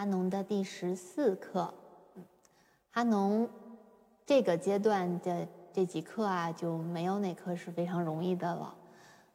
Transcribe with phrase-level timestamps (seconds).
[0.00, 1.74] 哈农的第十四课。
[2.90, 3.46] 哈农
[4.24, 8.74] 这个阶段的这几课啊，就没有哪课是非常容易的了。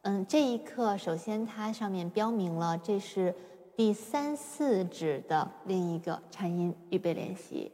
[0.02, 3.32] 嗯，这一课首先它上面标明了这是
[3.76, 7.70] 第三四指的另一个颤音预备练习。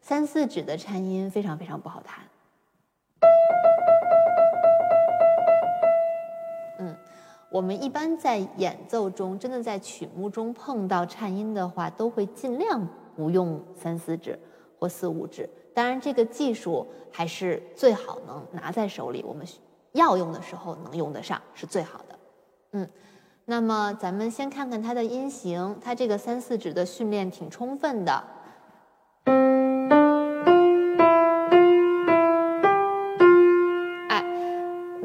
[0.00, 2.20] 三四指的颤音非常非常不好弹。
[7.56, 12.86] 我们一般在演奏中，真的在曲目中碰到颤音的话，都会尽量
[13.16, 14.38] 不用三四指
[14.78, 15.48] 或四五指。
[15.72, 19.46] 当然，这个技术还是最好能拿在手里，我们
[19.92, 22.18] 要用的时候能用得上是最好的。
[22.72, 22.86] 嗯，
[23.46, 28.22] 那么咱们先看看它的音型，它这个三四指的训练挺充分的。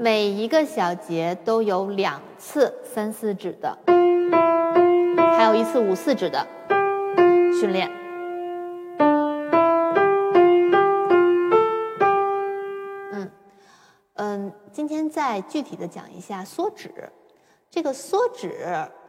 [0.03, 3.77] 每一个小节都有两次三四指的，
[5.37, 6.43] 还有一次五四指的
[7.53, 7.87] 训练。
[13.11, 13.31] 嗯
[14.15, 16.91] 嗯，今天再具体的讲一下缩指。
[17.69, 18.65] 这个缩指，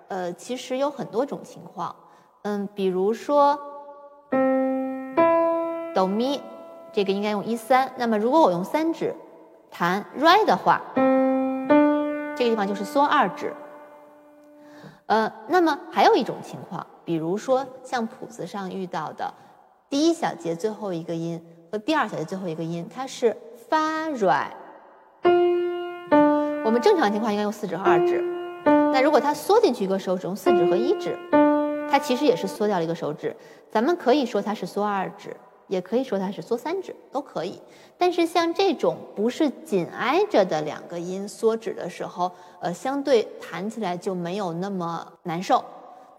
[0.09, 1.97] 呃，其实有很多种情况。
[2.43, 3.59] 嗯，比如说
[5.95, 6.39] 哆咪，
[6.93, 7.91] 这个应该用一三。
[7.97, 9.15] 那么如果我用三指。
[9.73, 10.83] 弹 re 的话，
[12.37, 13.53] 这个地方就是缩二指。
[15.07, 19.33] 呃，那么还有一种情况，比如说像谱子上遇到的，
[19.89, 23.37] 第一小节最后一个音和第二小节最后一个音，它是
[23.69, 24.47] 发 re。
[26.65, 28.21] 我们正常情况应该用四指和二指，
[28.65, 31.19] 那如果它缩进去一个手指，用四指和一指，
[31.91, 33.35] 它其实也是缩掉了一个手指。
[33.71, 35.35] 咱们可以说它是缩二指。
[35.73, 37.59] 也可以说它是缩三指，都可以。
[37.97, 45.65] 但是像这种不是紧挨着的两个音缩指的时候，呃，相对弹起来就没有那么难受。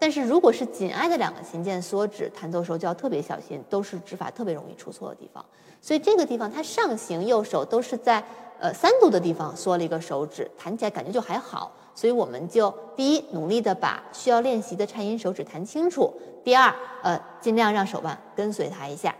[0.00, 5.44] 但是如果是紧挨的两个琴键缩指，弹奏时候就要特别小心，都是指法特别容易出错的地方。
[5.80, 8.22] 所以这个地方它上行右手都是在
[8.58, 11.70] 呃三度的地方缩了一个手指，弹起来感觉就还好。
[11.94, 16.12] 所以我们就第一努力的把需要练习的颤音手指弹清楚，
[16.42, 19.14] 第二呃尽量让手腕跟随它一下。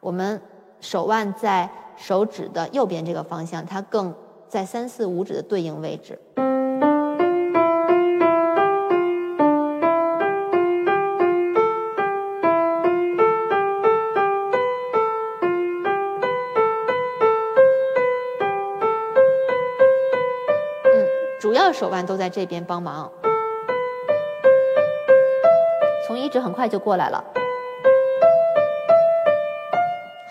[0.00, 0.40] 我们
[0.80, 4.14] 手腕在手指的右边这个方向，它更
[4.48, 6.18] 在三四五指的对应位置。
[20.84, 21.06] 嗯，
[21.38, 23.12] 主要手腕都在这边帮忙。
[26.06, 27.22] 从一指很快就过来了。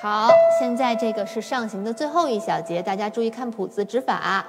[0.02, 4.46] 好，现在这个是上行的最后一小节，大家注意看谱子指法。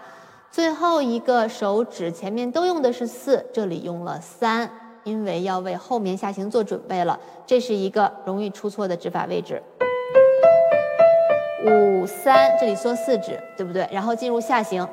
[0.49, 4.71] 最后一个手指前面都用的是四，这里用了三，
[5.03, 7.19] 因为要为后面下行做准备了。
[7.47, 9.61] 这是一个容易出错的指法位置。
[11.67, 13.89] 五三，这里缩四指，对不对？
[13.91, 14.89] 然后进入下行，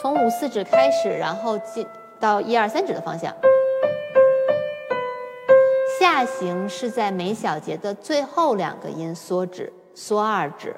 [0.00, 1.84] 从五四指开始，然后进
[2.20, 3.34] 到一二三指的方向。
[6.00, 10.74] 下行是在每小节的最后两个音缩指，缩二指。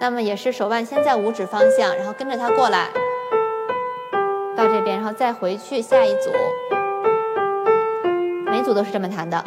[0.00, 2.88] 那么也是手腕先在五指方向，然后跟着它过来，
[4.56, 6.32] 到这边，然后再回去下一组。
[8.46, 9.44] 每组都是这么弹的。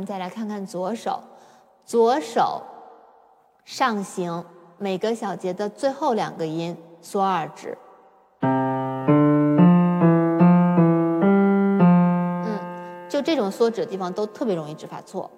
[0.00, 1.20] 我们再来看看左手，
[1.84, 2.62] 左手
[3.66, 4.42] 上行，
[4.78, 7.76] 每个小节的最后两个音缩二指。
[8.40, 8.58] 嗯，
[13.10, 15.30] 就这种缩指的地方都特别容易指法错。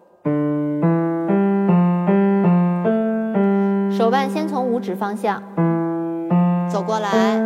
[3.91, 5.43] 手腕先从五指方向
[6.71, 7.37] 走过来，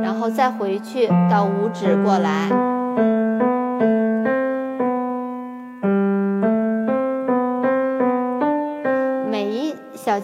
[0.00, 2.75] 然后再回去到五指过来。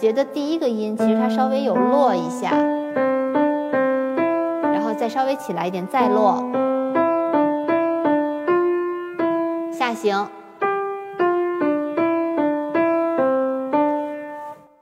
[0.03, 2.51] 小节的第一个音，其实它稍微有落一下，
[4.61, 6.43] 然后再稍微起来一点，再落，
[9.71, 10.27] 下行。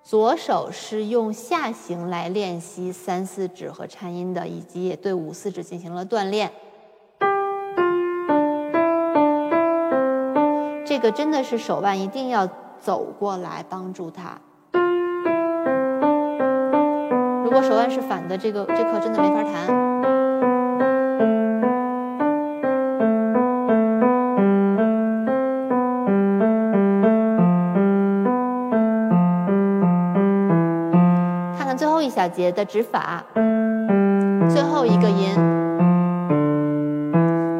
[0.01, 6.51] 左手是用下行来练习三四指和颤音的，以及也对五四指进行了锻炼。
[10.83, 14.41] 这个真的是手腕一定要走过来帮助它。
[17.51, 19.67] 如果手腕是反的，这个这课真的没法弹。
[31.57, 33.21] 看看最后一小节的指法，
[34.49, 35.35] 最后一个音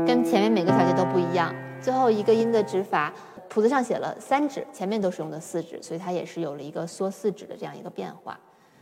[0.08, 1.54] 跟前面每个小节都不一样。
[1.82, 3.12] 最后一个音的指法，
[3.50, 8.40] 谱子上写了三指，前面都是用的四指，所以它也是有了一个缩四指的这样一个变化。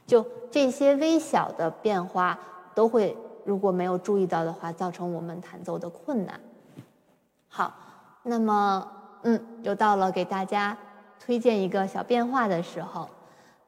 [0.09, 2.39] 就这些微小的变化，
[2.73, 3.15] 都会
[3.45, 6.39] 如果没有注意到的话，造成我们弹奏的困难。
[7.47, 7.71] 好，
[8.23, 8.91] 那么
[9.21, 10.75] 嗯，又到了给大家
[11.19, 13.07] 推荐一个小变化的时候。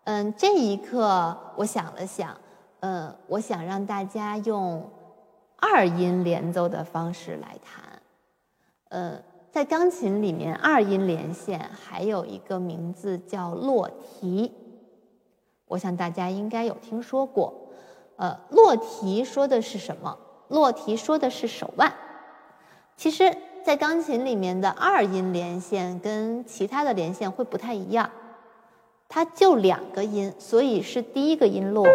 [0.06, 2.36] 嗯，这一刻我想了想，
[2.80, 4.90] 嗯，我想让大家用
[5.58, 8.02] 二音连奏的方式来弹。
[8.90, 9.22] 呃，
[9.52, 14.52] 在钢琴里面，二音连线还有一个名字叫落提，
[15.72, 17.54] 我想大家应该有听说过。
[18.18, 20.18] 呃，落提说的是什么？
[20.50, 21.94] 落提说的是手腕。
[22.98, 28.12] 其实，在钢琴里面的二音连线跟其他的连线会不太一样，
[29.08, 31.88] 它就两个音，所以是第一个音落，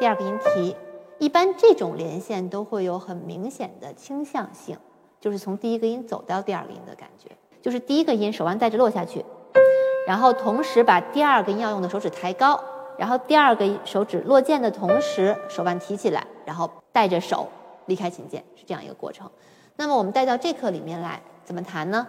[0.00, 0.74] 第二个音提。
[1.18, 4.76] 一般这种连线都会有很明显的倾向性。
[5.20, 7.30] 就是从第一个音走到第二个音的感觉，
[7.60, 9.24] 就是第一个音手腕带着落下去，
[10.08, 12.60] 然后同时把第二个音要用的手指抬高，
[12.98, 17.48] 然后第二个手指落键的同时手腕提起来，然后带着手
[17.86, 19.30] 离开琴键，是这样一个过程。
[19.76, 22.06] 那么我们带到这课里面来，怎么弹呢？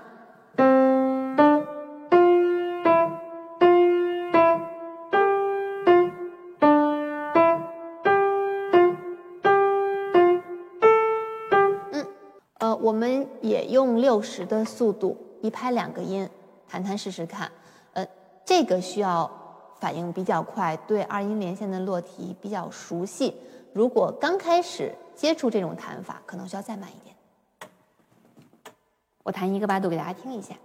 [12.82, 16.30] 我们也用六十的速度一拍两个音
[16.68, 17.50] 弹弹试试看，
[17.94, 18.06] 呃，
[18.44, 19.30] 这个需要
[19.84, 23.36] 反应比较快，对二音连线的落提比较熟悉。
[23.74, 27.14] 如果刚开始接触这种弹法，可能需要再慢一点。
[29.24, 30.56] 我弹一个八度给大家听一下。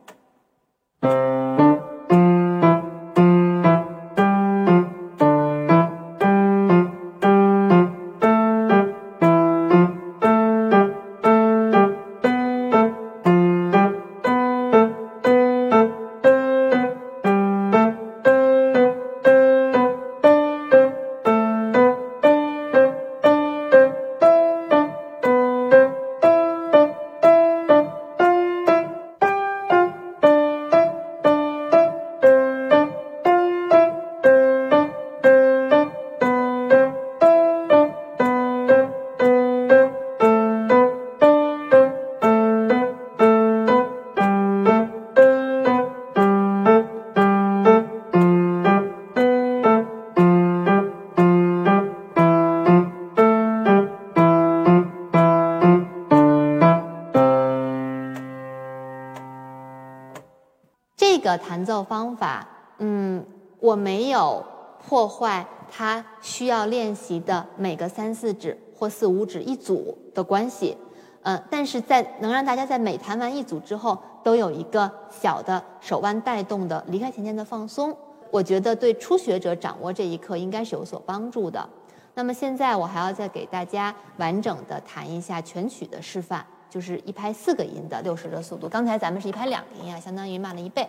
[61.28, 62.46] 的弹奏方法，
[62.78, 63.24] 嗯，
[63.60, 64.42] 我没有
[64.86, 70.76] 破坏它需要练习的每个三四指或四五指一组的关系，
[71.22, 77.94] 嗯，但是在能让大家在每弹完一组之后都有一个小的手腕带动的离开琴键的放松，
[78.30, 81.68] 我觉得对初学者掌握这一课应该是有所帮助的。
[82.14, 90.88] 那么现在我还要再给大家完整的弹一下全曲的示范，就是一拍四个音的六十的速度，刚才咱们是一拍两个音啊，相当于慢了一倍。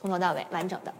[0.00, 0.92] 从头到尾完整的。